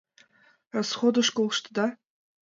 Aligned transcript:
Расходыш 0.75 1.27
колтышда? 1.37 1.85